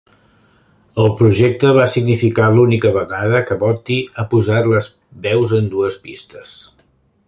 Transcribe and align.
El 1.03 1.11
projecte 1.19 1.73
va 1.79 1.85
significar 1.97 2.47
l'única 2.55 2.95
vegada 2.97 3.43
que 3.51 3.61
Botti 3.67 4.01
ha 4.25 4.29
posat 4.35 4.75
les 4.75 4.93
veus 5.29 5.59
en 5.63 5.73
dues 5.79 6.05
pistes. 6.09 6.61